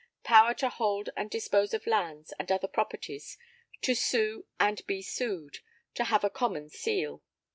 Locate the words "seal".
6.71-7.21